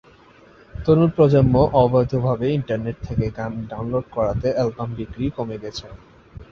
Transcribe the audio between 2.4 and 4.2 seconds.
internet থেকে গান download